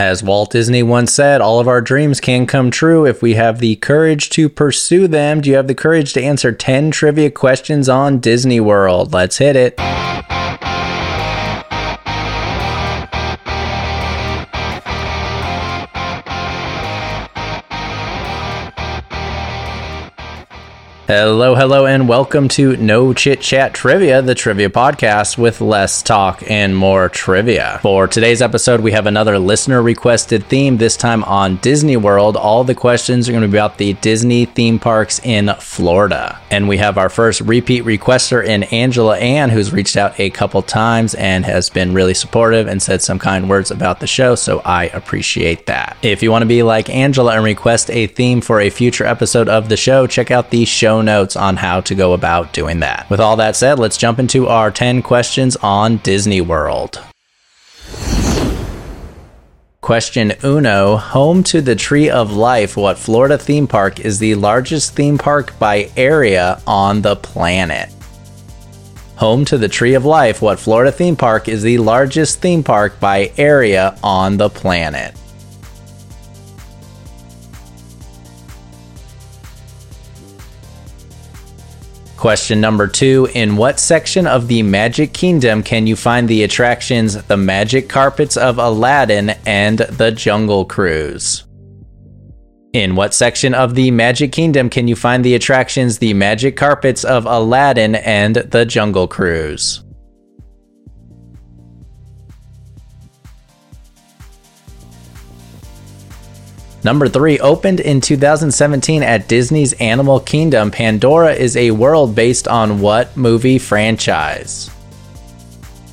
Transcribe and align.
As 0.00 0.22
Walt 0.22 0.52
Disney 0.52 0.82
once 0.82 1.12
said, 1.12 1.42
all 1.42 1.60
of 1.60 1.68
our 1.68 1.82
dreams 1.82 2.22
can 2.22 2.46
come 2.46 2.70
true 2.70 3.04
if 3.04 3.20
we 3.20 3.34
have 3.34 3.58
the 3.58 3.76
courage 3.76 4.30
to 4.30 4.48
pursue 4.48 5.06
them. 5.06 5.42
Do 5.42 5.50
you 5.50 5.56
have 5.56 5.68
the 5.68 5.74
courage 5.74 6.14
to 6.14 6.22
answer 6.22 6.52
10 6.52 6.90
trivia 6.90 7.30
questions 7.30 7.86
on 7.86 8.18
Disney 8.18 8.60
World? 8.60 9.12
Let's 9.12 9.36
hit 9.36 9.56
it. 9.56 9.78
Hello, 21.10 21.56
hello, 21.56 21.86
and 21.86 22.08
welcome 22.08 22.46
to 22.50 22.76
No 22.76 23.12
Chit 23.12 23.40
Chat 23.40 23.74
Trivia, 23.74 24.22
the 24.22 24.36
trivia 24.36 24.70
podcast 24.70 25.36
with 25.36 25.60
less 25.60 26.02
talk 26.02 26.48
and 26.48 26.76
more 26.76 27.08
trivia. 27.08 27.80
For 27.82 28.06
today's 28.06 28.40
episode, 28.40 28.80
we 28.80 28.92
have 28.92 29.06
another 29.06 29.36
listener 29.36 29.82
requested 29.82 30.44
theme, 30.46 30.76
this 30.76 30.96
time 30.96 31.24
on 31.24 31.56
Disney 31.56 31.96
World. 31.96 32.36
All 32.36 32.62
the 32.62 32.76
questions 32.76 33.28
are 33.28 33.32
going 33.32 33.42
to 33.42 33.48
be 33.48 33.58
about 33.58 33.76
the 33.76 33.94
Disney 33.94 34.44
theme 34.44 34.78
parks 34.78 35.18
in 35.24 35.52
Florida. 35.58 36.40
And 36.48 36.68
we 36.68 36.76
have 36.76 36.96
our 36.96 37.08
first 37.08 37.40
repeat 37.40 37.82
requester 37.82 38.46
in 38.46 38.62
Angela 38.62 39.18
Ann, 39.18 39.50
who's 39.50 39.72
reached 39.72 39.96
out 39.96 40.20
a 40.20 40.30
couple 40.30 40.62
times 40.62 41.16
and 41.16 41.44
has 41.44 41.70
been 41.70 41.92
really 41.92 42.14
supportive 42.14 42.68
and 42.68 42.80
said 42.80 43.02
some 43.02 43.18
kind 43.18 43.50
words 43.50 43.72
about 43.72 43.98
the 43.98 44.06
show, 44.06 44.36
so 44.36 44.62
I 44.64 44.84
appreciate 44.84 45.66
that. 45.66 45.96
If 46.02 46.22
you 46.22 46.30
want 46.30 46.42
to 46.42 46.46
be 46.46 46.62
like 46.62 46.88
Angela 46.88 47.34
and 47.34 47.44
request 47.44 47.90
a 47.90 48.06
theme 48.06 48.40
for 48.40 48.60
a 48.60 48.70
future 48.70 49.06
episode 49.06 49.48
of 49.48 49.68
the 49.68 49.76
show, 49.76 50.06
check 50.06 50.30
out 50.30 50.50
the 50.50 50.64
show 50.64 50.99
notes 51.02 51.36
on 51.36 51.56
how 51.56 51.80
to 51.82 51.94
go 51.94 52.12
about 52.12 52.52
doing 52.52 52.80
that. 52.80 53.08
With 53.10 53.20
all 53.20 53.36
that 53.36 53.56
said, 53.56 53.78
let's 53.78 53.96
jump 53.96 54.18
into 54.18 54.48
our 54.48 54.70
10 54.70 55.02
questions 55.02 55.56
on 55.56 55.98
Disney 55.98 56.40
World. 56.40 57.02
Question 59.80 60.34
uno 60.44 60.96
Home 60.96 61.42
to 61.44 61.60
the 61.60 61.74
Tree 61.74 62.10
of 62.10 62.32
Life, 62.32 62.76
what 62.76 62.98
Florida 62.98 63.38
theme 63.38 63.66
park 63.66 63.98
is 63.98 64.18
the 64.18 64.34
largest 64.34 64.94
theme 64.94 65.18
park 65.18 65.58
by 65.58 65.90
area 65.96 66.60
on 66.66 67.02
the 67.02 67.16
planet? 67.16 67.88
Home 69.16 69.44
to 69.46 69.58
the 69.58 69.68
Tree 69.68 69.94
of 69.94 70.04
Life, 70.04 70.40
what 70.40 70.58
Florida 70.58 70.92
theme 70.92 71.16
park 71.16 71.48
is 71.48 71.62
the 71.62 71.78
largest 71.78 72.40
theme 72.40 72.62
park 72.62 73.00
by 73.00 73.32
area 73.36 73.98
on 74.02 74.36
the 74.36 74.48
planet? 74.48 75.14
Question 82.20 82.60
number 82.60 82.86
two 82.86 83.30
In 83.34 83.56
what 83.56 83.80
section 83.80 84.26
of 84.26 84.46
the 84.46 84.62
Magic 84.62 85.14
Kingdom 85.14 85.62
can 85.62 85.86
you 85.86 85.96
find 85.96 86.28
the 86.28 86.42
attractions 86.42 87.14
The 87.14 87.38
Magic 87.38 87.88
Carpets 87.88 88.36
of 88.36 88.58
Aladdin 88.58 89.30
and 89.46 89.78
The 89.78 90.12
Jungle 90.12 90.66
Cruise? 90.66 91.44
In 92.74 92.94
what 92.94 93.14
section 93.14 93.54
of 93.54 93.74
the 93.74 93.90
Magic 93.90 94.32
Kingdom 94.32 94.68
can 94.68 94.86
you 94.86 94.96
find 94.96 95.24
the 95.24 95.34
attractions 95.34 95.96
The 95.96 96.12
Magic 96.12 96.58
Carpets 96.58 97.04
of 97.04 97.24
Aladdin 97.24 97.94
and 97.94 98.36
The 98.36 98.66
Jungle 98.66 99.08
Cruise? 99.08 99.82
Number 106.82 107.08
three, 107.08 107.38
opened 107.40 107.80
in 107.80 108.00
2017 108.00 109.02
at 109.02 109.28
Disney's 109.28 109.74
Animal 109.74 110.18
Kingdom, 110.20 110.70
Pandora 110.70 111.34
is 111.34 111.56
a 111.56 111.72
world 111.72 112.14
based 112.14 112.48
on 112.48 112.80
what 112.80 113.14
movie 113.16 113.58
franchise? 113.58 114.70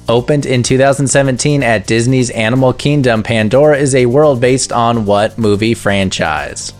Opened 0.08 0.46
in 0.46 0.64
2017 0.64 1.62
at 1.62 1.86
Disney's 1.86 2.30
Animal 2.30 2.72
Kingdom, 2.72 3.22
Pandora 3.22 3.78
is 3.78 3.96
a 3.96 4.06
world 4.06 4.40
based 4.40 4.72
on 4.72 5.06
what 5.06 5.38
movie 5.38 5.74
franchise? 5.74 6.72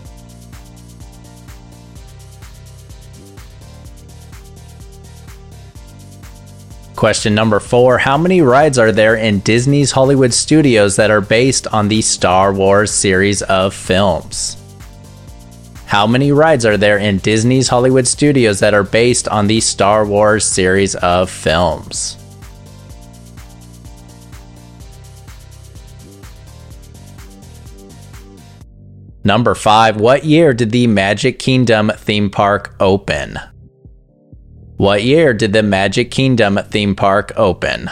Question 6.98 7.32
number 7.32 7.60
four 7.60 7.96
How 7.96 8.18
many 8.18 8.40
rides 8.42 8.76
are 8.76 8.90
there 8.90 9.14
in 9.14 9.38
Disney's 9.38 9.92
Hollywood 9.92 10.34
studios 10.34 10.96
that 10.96 11.12
are 11.12 11.20
based 11.20 11.68
on 11.68 11.86
the 11.86 12.02
Star 12.02 12.52
Wars 12.52 12.90
series 12.90 13.40
of 13.42 13.72
films? 13.72 14.56
How 15.86 16.08
many 16.08 16.32
rides 16.32 16.66
are 16.66 16.76
there 16.76 16.98
in 16.98 17.18
Disney's 17.18 17.68
Hollywood 17.68 18.08
studios 18.08 18.58
that 18.58 18.74
are 18.74 18.82
based 18.82 19.28
on 19.28 19.46
the 19.46 19.60
Star 19.60 20.04
Wars 20.04 20.44
series 20.44 20.96
of 20.96 21.30
films? 21.30 22.16
Number 29.22 29.54
five, 29.54 30.00
what 30.00 30.24
year 30.24 30.52
did 30.52 30.72
the 30.72 30.88
Magic 30.88 31.38
Kingdom 31.38 31.92
theme 31.96 32.28
park 32.28 32.74
open? 32.80 33.38
What 34.78 35.02
year 35.02 35.34
did 35.34 35.52
the 35.52 35.64
Magic 35.64 36.12
Kingdom 36.12 36.56
theme 36.70 36.94
park 36.94 37.32
open? 37.34 37.90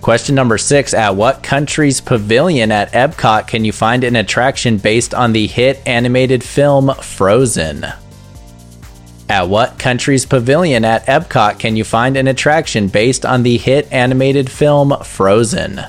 Question 0.00 0.34
number 0.34 0.56
six 0.56 0.94
At 0.94 1.14
what 1.14 1.42
country's 1.42 2.00
pavilion 2.00 2.72
at 2.72 2.90
Epcot 2.92 3.48
can 3.48 3.66
you 3.66 3.72
find 3.72 4.02
an 4.02 4.16
attraction 4.16 4.78
based 4.78 5.12
on 5.12 5.34
the 5.34 5.46
hit 5.46 5.82
animated 5.84 6.42
film 6.42 6.94
Frozen? 7.02 7.84
At 9.28 9.50
what 9.50 9.78
country's 9.78 10.24
pavilion 10.24 10.86
at 10.86 11.04
Epcot 11.04 11.58
can 11.58 11.76
you 11.76 11.84
find 11.84 12.16
an 12.16 12.28
attraction 12.28 12.88
based 12.88 13.26
on 13.26 13.42
the 13.42 13.58
hit 13.58 13.92
animated 13.92 14.50
film 14.50 14.94
Frozen? 15.04 15.84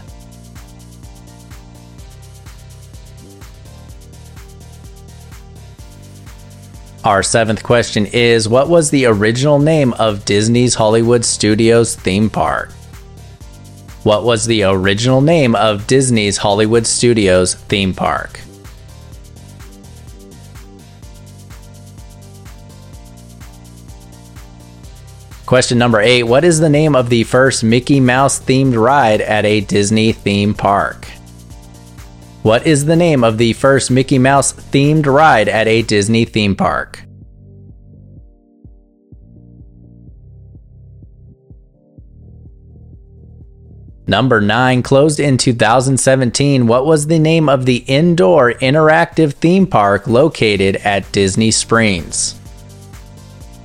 Our 7.07 7.23
seventh 7.23 7.63
question 7.63 8.05
is 8.07 8.49
What 8.49 8.67
was 8.67 8.89
the 8.89 9.05
original 9.05 9.59
name 9.59 9.93
of 9.93 10.25
Disney's 10.25 10.75
Hollywood 10.75 11.23
Studios 11.23 11.95
theme 11.95 12.29
park? 12.29 12.73
What 14.03 14.25
was 14.25 14.45
the 14.45 14.63
original 14.63 15.21
name 15.21 15.55
of 15.55 15.87
Disney's 15.87 16.35
Hollywood 16.35 16.85
Studios 16.85 17.53
theme 17.53 17.93
park? 17.93 18.41
Question 25.45 25.77
number 25.77 26.01
eight 26.01 26.23
What 26.23 26.43
is 26.43 26.59
the 26.59 26.67
name 26.67 26.93
of 26.93 27.07
the 27.07 27.23
first 27.23 27.63
Mickey 27.63 28.01
Mouse 28.01 28.37
themed 28.37 28.75
ride 28.75 29.21
at 29.21 29.45
a 29.45 29.61
Disney 29.61 30.11
theme 30.11 30.53
park? 30.53 31.07
What 32.43 32.65
is 32.65 32.85
the 32.85 32.95
name 32.95 33.23
of 33.23 33.37
the 33.37 33.53
first 33.53 33.91
Mickey 33.91 34.19
Mouse 34.19 34.53
themed 34.53 35.05
ride 35.05 35.49
at 35.49 35.67
a 35.67 35.81
Disney 35.81 36.23
theme 36.25 36.55
park? 36.55 37.03
Number 44.09 44.39
9, 44.39 44.83
closed 44.83 45.19
in 45.19 45.37
2017, 45.37 46.65
what 46.65 46.85
was 46.85 47.07
the 47.07 47.19
name 47.19 47.49
of 47.49 47.65
the 47.65 47.83
indoor 47.87 48.53
interactive 48.53 49.33
theme 49.33 49.67
park 49.67 50.07
located 50.07 50.77
at 50.77 51.11
Disney 51.11 51.51
Springs? 51.51 52.39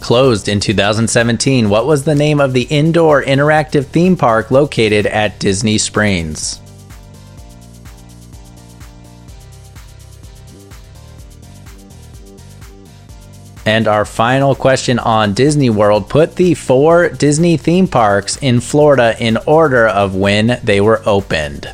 Closed 0.01 0.49
in 0.49 0.59
2017, 0.59 1.69
what 1.69 1.87
was 1.87 2.03
the 2.03 2.17
name 2.17 2.41
of 2.41 2.55
the 2.55 2.63
indoor 2.63 3.23
interactive 3.23 3.87
theme 3.87 4.17
park 4.17 4.51
located 4.51 5.07
at 5.07 5.39
Disney 5.39 5.79
Springs? 5.79 6.62
And 13.65 13.87
our 13.87 14.05
final 14.05 14.57
question 14.57 14.99
on 14.99 15.35
Disney 15.35 15.71
World 15.71 16.09
put 16.09 16.35
the 16.35 16.55
four 16.55 17.09
Disney 17.09 17.57
theme 17.57 17.87
parks 17.87 18.37
in 18.39 18.61
Florida 18.61 19.15
in 19.21 19.37
order 19.47 19.87
of 19.87 20.17
when 20.17 20.59
they 20.65 20.81
were 20.81 21.01
opened. 21.07 21.73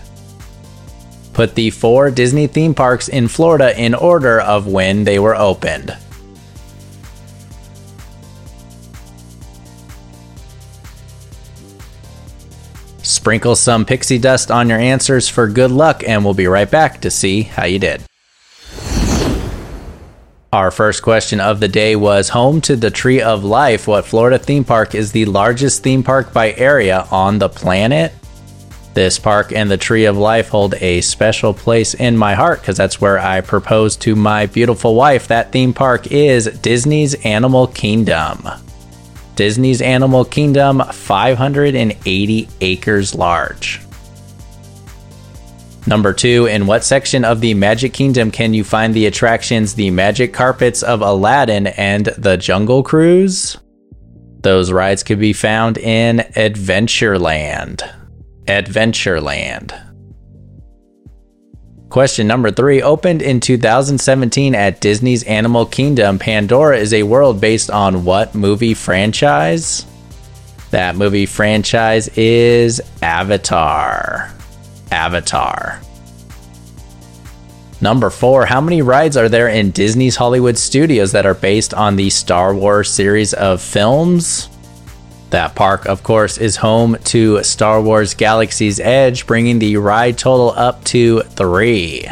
Put 1.32 1.54
the 1.54 1.70
four 1.70 2.10
Disney 2.10 2.46
theme 2.46 2.74
parks 2.74 3.08
in 3.08 3.28
Florida 3.28 3.78
in 3.80 3.94
order 3.94 4.40
of 4.40 4.66
when 4.66 5.04
they 5.04 5.18
were 5.18 5.36
opened. 5.36 5.96
Sprinkle 13.02 13.56
some 13.56 13.86
pixie 13.86 14.18
dust 14.18 14.50
on 14.50 14.68
your 14.68 14.78
answers 14.78 15.28
for 15.28 15.48
good 15.48 15.70
luck, 15.70 16.02
and 16.06 16.22
we'll 16.22 16.34
be 16.34 16.46
right 16.46 16.70
back 16.70 17.00
to 17.00 17.10
see 17.10 17.42
how 17.42 17.64
you 17.64 17.78
did. 17.78 18.02
Our 20.50 20.70
first 20.70 21.02
question 21.02 21.40
of 21.40 21.60
the 21.60 21.68
day 21.68 21.94
was 21.94 22.30
Home 22.30 22.62
to 22.62 22.74
the 22.74 22.90
Tree 22.90 23.20
of 23.20 23.44
Life. 23.44 23.86
What 23.86 24.06
Florida 24.06 24.38
theme 24.38 24.64
park 24.64 24.94
is 24.94 25.12
the 25.12 25.26
largest 25.26 25.82
theme 25.82 26.02
park 26.02 26.32
by 26.32 26.52
area 26.54 27.06
on 27.10 27.38
the 27.38 27.50
planet? 27.50 28.14
This 28.94 29.18
park 29.18 29.52
and 29.52 29.70
the 29.70 29.76
Tree 29.76 30.06
of 30.06 30.16
Life 30.16 30.48
hold 30.48 30.74
a 30.76 31.02
special 31.02 31.52
place 31.52 31.92
in 31.92 32.16
my 32.16 32.34
heart 32.34 32.62
because 32.62 32.78
that's 32.78 32.98
where 32.98 33.18
I 33.18 33.42
proposed 33.42 34.00
to 34.02 34.16
my 34.16 34.46
beautiful 34.46 34.94
wife. 34.94 35.28
That 35.28 35.52
theme 35.52 35.74
park 35.74 36.06
is 36.10 36.46
Disney's 36.46 37.14
Animal 37.26 37.66
Kingdom. 37.66 38.48
Disney's 39.36 39.82
Animal 39.82 40.24
Kingdom, 40.24 40.80
580 40.80 42.48
acres 42.62 43.14
large. 43.14 43.82
Number 45.88 46.12
two, 46.12 46.44
in 46.44 46.66
what 46.66 46.84
section 46.84 47.24
of 47.24 47.40
the 47.40 47.54
Magic 47.54 47.94
Kingdom 47.94 48.30
can 48.30 48.52
you 48.52 48.62
find 48.62 48.92
the 48.92 49.06
attractions 49.06 49.72
The 49.72 49.90
Magic 49.90 50.34
Carpets 50.34 50.82
of 50.82 51.00
Aladdin 51.00 51.68
and 51.68 52.04
The 52.18 52.36
Jungle 52.36 52.82
Cruise? 52.82 53.56
Those 54.40 54.70
rides 54.70 55.02
could 55.02 55.18
be 55.18 55.32
found 55.32 55.78
in 55.78 56.18
Adventureland. 56.36 57.90
Adventureland. 58.44 59.72
Question 61.88 62.26
number 62.26 62.50
three 62.50 62.82
Opened 62.82 63.22
in 63.22 63.40
2017 63.40 64.54
at 64.54 64.82
Disney's 64.82 65.22
Animal 65.22 65.64
Kingdom, 65.64 66.18
Pandora 66.18 66.76
is 66.76 66.92
a 66.92 67.04
world 67.04 67.40
based 67.40 67.70
on 67.70 68.04
what 68.04 68.34
movie 68.34 68.74
franchise? 68.74 69.86
That 70.70 70.96
movie 70.96 71.24
franchise 71.24 72.08
is 72.08 72.82
Avatar. 73.00 74.34
Avatar. 74.90 75.80
Number 77.80 78.10
four, 78.10 78.44
how 78.44 78.60
many 78.60 78.82
rides 78.82 79.16
are 79.16 79.28
there 79.28 79.48
in 79.48 79.70
Disney's 79.70 80.16
Hollywood 80.16 80.58
Studios 80.58 81.12
that 81.12 81.26
are 81.26 81.34
based 81.34 81.72
on 81.72 81.94
the 81.94 82.10
Star 82.10 82.52
Wars 82.54 82.90
series 82.90 83.34
of 83.34 83.62
films? 83.62 84.48
That 85.30 85.54
park, 85.54 85.86
of 85.86 86.02
course, 86.02 86.38
is 86.38 86.56
home 86.56 86.96
to 87.04 87.42
Star 87.44 87.80
Wars 87.80 88.14
Galaxy's 88.14 88.80
Edge, 88.80 89.26
bringing 89.26 89.58
the 89.58 89.76
ride 89.76 90.18
total 90.18 90.50
up 90.56 90.82
to 90.84 91.20
three. 91.20 92.08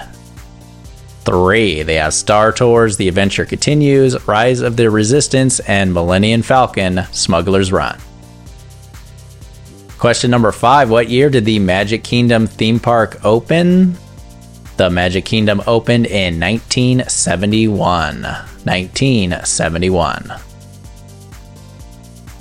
Three. 1.24 1.82
They 1.82 1.94
have 1.96 2.14
Star 2.14 2.52
Tours, 2.52 2.96
The 2.96 3.08
Adventure 3.08 3.44
Continues, 3.44 4.28
Rise 4.28 4.60
of 4.60 4.76
the 4.76 4.88
Resistance, 4.88 5.58
and 5.60 5.92
Millennium 5.92 6.42
Falcon, 6.42 7.00
Smuggler's 7.10 7.72
Run. 7.72 7.98
Question 9.98 10.30
number 10.30 10.52
five 10.52 10.90
What 10.90 11.08
year 11.08 11.30
did 11.30 11.44
the 11.44 11.58
Magic 11.58 12.04
Kingdom 12.04 12.46
theme 12.46 12.78
park 12.78 13.24
open? 13.24 13.96
The 14.76 14.90
Magic 14.90 15.24
Kingdom 15.24 15.62
opened 15.66 16.06
in 16.06 16.38
1971. 16.38 18.22
1971. 18.22 20.32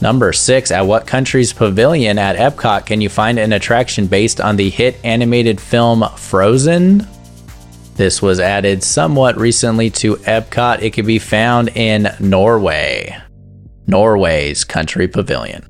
Number 0.01 0.33
six, 0.33 0.71
at 0.71 0.85
what 0.85 1.07
country's 1.07 1.53
pavilion 1.53 2.19
at 2.19 2.35
Epcot 2.35 2.85
can 2.85 2.99
you 2.99 3.07
find 3.07 3.39
an 3.39 3.53
attraction 3.53 4.07
based 4.07 4.41
on 4.41 4.57
the 4.57 4.69
hit 4.69 4.97
animated 5.05 5.61
film 5.61 6.03
Frozen? 6.17 7.07
This 7.95 8.21
was 8.21 8.41
added 8.41 8.83
somewhat 8.83 9.37
recently 9.37 9.89
to 9.91 10.17
Epcot. 10.17 10.81
It 10.81 10.91
can 10.91 11.05
be 11.05 11.19
found 11.19 11.69
in 11.69 12.09
Norway. 12.19 13.17
Norway's 13.87 14.65
country 14.65 15.07
pavilion. 15.07 15.65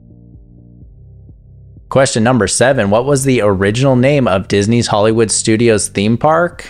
Question 1.89 2.23
number 2.23 2.47
seven 2.47 2.89
What 2.89 3.05
was 3.05 3.23
the 3.23 3.41
original 3.41 3.95
name 3.95 4.27
of 4.27 4.47
Disney's 4.47 4.87
Hollywood 4.87 5.31
Studios 5.31 5.87
theme 5.87 6.17
park? 6.17 6.67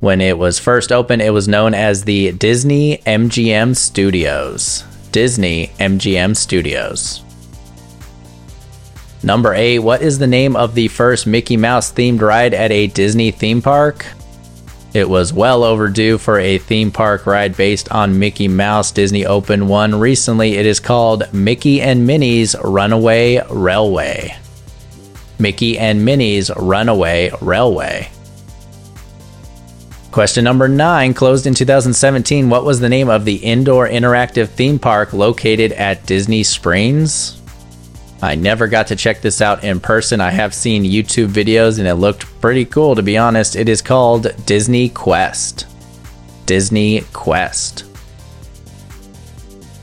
When 0.00 0.20
it 0.20 0.38
was 0.38 0.58
first 0.58 0.92
opened, 0.92 1.22
it 1.22 1.30
was 1.30 1.48
known 1.48 1.74
as 1.74 2.04
the 2.04 2.32
Disney 2.32 2.98
MGM 2.98 3.74
Studios. 3.74 4.84
Disney 5.10 5.68
MGM 5.78 6.36
Studios. 6.36 7.24
Number 9.24 9.54
eight, 9.54 9.80
what 9.80 10.02
is 10.02 10.18
the 10.18 10.26
name 10.28 10.54
of 10.54 10.74
the 10.74 10.88
first 10.88 11.26
Mickey 11.26 11.56
Mouse 11.56 11.92
themed 11.92 12.20
ride 12.20 12.54
at 12.54 12.70
a 12.70 12.86
Disney 12.86 13.32
theme 13.32 13.60
park? 13.60 14.06
It 14.98 15.08
was 15.08 15.32
well 15.32 15.62
overdue 15.62 16.18
for 16.18 16.40
a 16.40 16.58
theme 16.58 16.90
park 16.90 17.24
ride 17.24 17.56
based 17.56 17.88
on 17.92 18.18
Mickey 18.18 18.48
Mouse. 18.48 18.90
Disney 18.90 19.24
opened 19.24 19.68
one 19.68 19.94
recently. 19.94 20.56
It 20.56 20.66
is 20.66 20.80
called 20.80 21.32
Mickey 21.32 21.80
and 21.80 22.04
Minnie's 22.04 22.56
Runaway 22.64 23.40
Railway. 23.48 24.36
Mickey 25.38 25.78
and 25.78 26.04
Minnie's 26.04 26.50
Runaway 26.56 27.30
Railway. 27.40 28.10
Question 30.10 30.42
number 30.42 30.66
nine, 30.66 31.14
closed 31.14 31.46
in 31.46 31.54
2017. 31.54 32.50
What 32.50 32.64
was 32.64 32.80
the 32.80 32.88
name 32.88 33.08
of 33.08 33.24
the 33.24 33.36
indoor 33.36 33.88
interactive 33.88 34.48
theme 34.48 34.80
park 34.80 35.12
located 35.12 35.70
at 35.74 36.06
Disney 36.06 36.42
Springs? 36.42 37.37
I 38.20 38.34
never 38.34 38.66
got 38.66 38.88
to 38.88 38.96
check 38.96 39.20
this 39.20 39.40
out 39.40 39.62
in 39.62 39.78
person. 39.78 40.20
I 40.20 40.30
have 40.30 40.52
seen 40.52 40.84
YouTube 40.84 41.28
videos 41.28 41.78
and 41.78 41.86
it 41.86 41.94
looked 41.94 42.40
pretty 42.40 42.64
cool, 42.64 42.96
to 42.96 43.02
be 43.02 43.16
honest. 43.16 43.54
It 43.54 43.68
is 43.68 43.80
called 43.80 44.34
Disney 44.44 44.88
Quest. 44.88 45.66
Disney 46.46 47.02
Quest. 47.12 47.84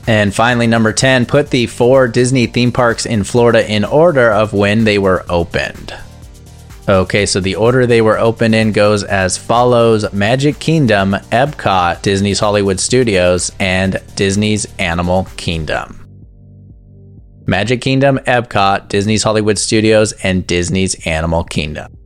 And 0.06 0.34
finally, 0.34 0.66
number 0.66 0.92
10, 0.92 1.26
put 1.26 1.50
the 1.50 1.66
four 1.66 2.06
Disney 2.08 2.46
theme 2.46 2.72
parks 2.72 3.06
in 3.06 3.24
Florida 3.24 3.68
in 3.70 3.84
order 3.84 4.30
of 4.30 4.52
when 4.52 4.84
they 4.84 4.98
were 4.98 5.24
opened. 5.28 5.94
Okay, 6.88 7.26
so 7.26 7.40
the 7.40 7.56
order 7.56 7.86
they 7.86 8.00
were 8.00 8.18
opened 8.18 8.54
in 8.54 8.70
goes 8.70 9.02
as 9.02 9.36
follows 9.36 10.12
Magic 10.12 10.60
Kingdom, 10.60 11.14
Epcot, 11.32 12.02
Disney's 12.02 12.38
Hollywood 12.38 12.78
Studios, 12.78 13.50
and 13.58 14.00
Disney's 14.14 14.66
Animal 14.78 15.26
Kingdom. 15.36 16.05
Magic 17.46 17.80
Kingdom, 17.80 18.18
Epcot, 18.26 18.88
Disney's 18.88 19.22
Hollywood 19.22 19.58
Studios, 19.58 20.12
and 20.22 20.46
Disney's 20.46 21.06
Animal 21.06 21.44
Kingdom. 21.44 21.96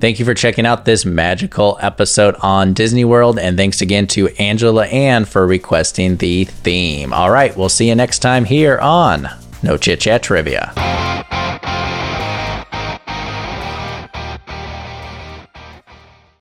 Thank 0.00 0.18
you 0.18 0.24
for 0.24 0.34
checking 0.34 0.66
out 0.66 0.84
this 0.84 1.04
magical 1.04 1.78
episode 1.80 2.34
on 2.40 2.74
Disney 2.74 3.04
World, 3.04 3.38
and 3.38 3.56
thanks 3.56 3.80
again 3.80 4.08
to 4.08 4.28
Angela 4.30 4.86
Ann 4.86 5.24
for 5.24 5.46
requesting 5.46 6.16
the 6.16 6.44
theme. 6.44 7.12
All 7.12 7.30
right, 7.30 7.56
we'll 7.56 7.68
see 7.68 7.88
you 7.88 7.94
next 7.94 8.18
time 8.18 8.44
here 8.44 8.78
on 8.80 9.28
No 9.62 9.76
Chit 9.76 10.00
Chat 10.00 10.24
Trivia. 10.24 10.72